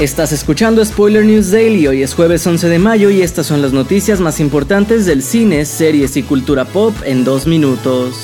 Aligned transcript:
Estás 0.00 0.30
escuchando 0.32 0.84
Spoiler 0.84 1.24
News 1.24 1.50
Daily, 1.50 1.86
hoy 1.86 2.02
es 2.02 2.12
jueves 2.12 2.46
11 2.46 2.68
de 2.68 2.78
mayo 2.78 3.08
y 3.08 3.22
estas 3.22 3.46
son 3.46 3.62
las 3.62 3.72
noticias 3.72 4.20
más 4.20 4.40
importantes 4.40 5.06
del 5.06 5.22
cine, 5.22 5.64
series 5.64 6.18
y 6.18 6.22
cultura 6.22 6.66
pop 6.66 6.94
en 7.06 7.24
dos 7.24 7.46
minutos. 7.46 8.14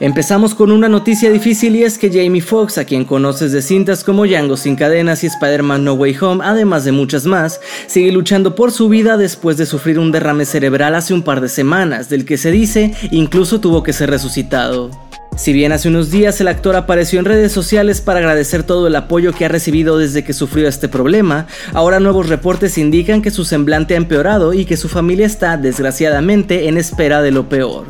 Empezamos 0.00 0.54
con 0.54 0.72
una 0.72 0.88
noticia 0.88 1.30
difícil 1.30 1.76
y 1.76 1.82
es 1.82 1.98
que 1.98 2.08
Jamie 2.08 2.40
Foxx, 2.40 2.78
a 2.78 2.86
quien 2.86 3.04
conoces 3.04 3.52
de 3.52 3.60
cintas 3.60 4.02
como 4.02 4.24
Django 4.24 4.56
sin 4.56 4.76
cadenas 4.76 5.22
y 5.22 5.26
Spider-Man 5.26 5.84
No 5.84 5.92
Way 5.92 6.16
Home, 6.22 6.42
además 6.42 6.86
de 6.86 6.92
muchas 6.92 7.26
más, 7.26 7.60
sigue 7.86 8.12
luchando 8.12 8.54
por 8.54 8.72
su 8.72 8.88
vida 8.88 9.18
después 9.18 9.58
de 9.58 9.66
sufrir 9.66 9.98
un 9.98 10.10
derrame 10.10 10.46
cerebral 10.46 10.94
hace 10.94 11.12
un 11.12 11.20
par 11.20 11.42
de 11.42 11.50
semanas, 11.50 12.08
del 12.08 12.24
que 12.24 12.38
se 12.38 12.50
dice 12.50 12.94
incluso 13.10 13.60
tuvo 13.60 13.82
que 13.82 13.92
ser 13.92 14.08
resucitado. 14.08 15.03
Si 15.36 15.52
bien 15.52 15.72
hace 15.72 15.88
unos 15.88 16.10
días 16.10 16.40
el 16.40 16.48
actor 16.48 16.76
apareció 16.76 17.18
en 17.18 17.24
redes 17.24 17.50
sociales 17.50 18.00
para 18.00 18.20
agradecer 18.20 18.62
todo 18.62 18.86
el 18.86 18.94
apoyo 18.94 19.32
que 19.32 19.44
ha 19.44 19.48
recibido 19.48 19.98
desde 19.98 20.22
que 20.22 20.32
sufrió 20.32 20.68
este 20.68 20.88
problema, 20.88 21.48
ahora 21.72 21.98
nuevos 21.98 22.28
reportes 22.28 22.78
indican 22.78 23.20
que 23.20 23.32
su 23.32 23.44
semblante 23.44 23.94
ha 23.94 23.98
empeorado 23.98 24.54
y 24.54 24.64
que 24.64 24.76
su 24.76 24.88
familia 24.88 25.26
está, 25.26 25.56
desgraciadamente, 25.56 26.68
en 26.68 26.78
espera 26.78 27.20
de 27.20 27.32
lo 27.32 27.48
peor. 27.48 27.86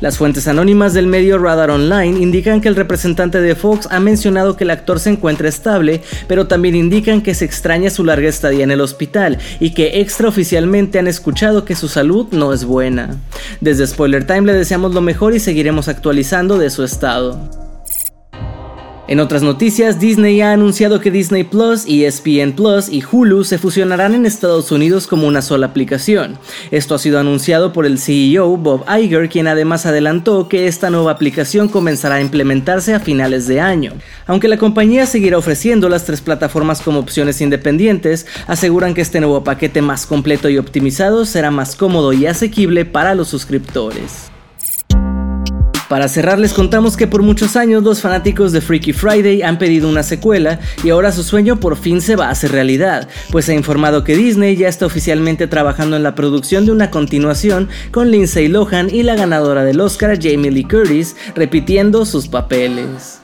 Las 0.00 0.18
fuentes 0.18 0.48
anónimas 0.48 0.92
del 0.92 1.06
medio 1.06 1.38
Radar 1.38 1.70
Online 1.70 2.20
indican 2.20 2.60
que 2.60 2.68
el 2.68 2.76
representante 2.76 3.40
de 3.40 3.54
Fox 3.54 3.88
ha 3.90 4.00
mencionado 4.00 4.56
que 4.56 4.64
el 4.64 4.70
actor 4.70 4.98
se 5.00 5.10
encuentra 5.10 5.48
estable, 5.48 6.02
pero 6.26 6.46
también 6.46 6.74
indican 6.74 7.22
que 7.22 7.34
se 7.34 7.44
extraña 7.44 7.90
su 7.90 8.04
larga 8.04 8.28
estadía 8.28 8.64
en 8.64 8.70
el 8.70 8.80
hospital 8.80 9.38
y 9.60 9.70
que 9.70 10.00
extraoficialmente 10.00 10.98
han 10.98 11.06
escuchado 11.06 11.64
que 11.64 11.76
su 11.76 11.88
salud 11.88 12.26
no 12.32 12.52
es 12.52 12.64
buena. 12.64 13.16
Desde 13.60 13.86
Spoiler 13.86 14.26
Time 14.26 14.42
le 14.42 14.52
deseamos 14.52 14.92
lo 14.94 15.00
mejor 15.00 15.34
y 15.34 15.40
seguiremos 15.40 15.88
actualizando 15.88 16.58
de 16.58 16.70
su 16.70 16.84
estado. 16.84 17.63
En 19.06 19.20
otras 19.20 19.42
noticias, 19.42 20.00
Disney 20.00 20.40
ha 20.40 20.52
anunciado 20.52 20.98
que 20.98 21.10
Disney 21.10 21.44
Plus, 21.44 21.84
ESPN 21.86 22.52
Plus 22.52 22.88
y 22.88 23.04
Hulu 23.04 23.44
se 23.44 23.58
fusionarán 23.58 24.14
en 24.14 24.24
Estados 24.24 24.72
Unidos 24.72 25.06
como 25.06 25.26
una 25.26 25.42
sola 25.42 25.66
aplicación. 25.66 26.38
Esto 26.70 26.94
ha 26.94 26.98
sido 26.98 27.18
anunciado 27.18 27.74
por 27.74 27.84
el 27.84 27.98
CEO 27.98 28.56
Bob 28.56 28.86
Iger, 28.88 29.28
quien 29.28 29.46
además 29.46 29.84
adelantó 29.84 30.48
que 30.48 30.68
esta 30.68 30.88
nueva 30.88 31.12
aplicación 31.12 31.68
comenzará 31.68 32.14
a 32.14 32.22
implementarse 32.22 32.94
a 32.94 33.00
finales 33.00 33.46
de 33.46 33.60
año. 33.60 33.92
Aunque 34.26 34.48
la 34.48 34.56
compañía 34.56 35.04
seguirá 35.04 35.36
ofreciendo 35.36 35.90
las 35.90 36.06
tres 36.06 36.22
plataformas 36.22 36.80
como 36.80 36.98
opciones 36.98 37.42
independientes, 37.42 38.26
aseguran 38.46 38.94
que 38.94 39.02
este 39.02 39.20
nuevo 39.20 39.44
paquete 39.44 39.82
más 39.82 40.06
completo 40.06 40.48
y 40.48 40.56
optimizado 40.56 41.26
será 41.26 41.50
más 41.50 41.76
cómodo 41.76 42.14
y 42.14 42.24
asequible 42.24 42.86
para 42.86 43.14
los 43.14 43.28
suscriptores. 43.28 44.33
Para 45.88 46.08
cerrar 46.08 46.38
les 46.38 46.54
contamos 46.54 46.96
que 46.96 47.06
por 47.06 47.22
muchos 47.22 47.56
años 47.56 47.82
los 47.82 48.00
fanáticos 48.00 48.52
de 48.52 48.60
Freaky 48.60 48.92
Friday 48.92 49.42
han 49.42 49.58
pedido 49.58 49.88
una 49.88 50.02
secuela 50.02 50.58
y 50.82 50.90
ahora 50.90 51.12
su 51.12 51.22
sueño 51.22 51.60
por 51.60 51.76
fin 51.76 52.00
se 52.00 52.16
va 52.16 52.28
a 52.28 52.30
hacer 52.30 52.52
realidad, 52.52 53.08
pues 53.30 53.48
ha 53.48 53.54
informado 53.54 54.02
que 54.02 54.16
Disney 54.16 54.56
ya 54.56 54.68
está 54.68 54.86
oficialmente 54.86 55.46
trabajando 55.46 55.96
en 55.96 56.02
la 56.02 56.14
producción 56.14 56.64
de 56.64 56.72
una 56.72 56.90
continuación 56.90 57.68
con 57.90 58.10
Lindsay 58.10 58.48
Lohan 58.48 58.88
y 58.88 59.02
la 59.02 59.14
ganadora 59.14 59.62
del 59.64 59.80
Oscar 59.80 60.18
Jamie 60.20 60.50
Lee 60.50 60.64
Curtis 60.64 61.16
repitiendo 61.34 62.06
sus 62.06 62.28
papeles. 62.28 63.23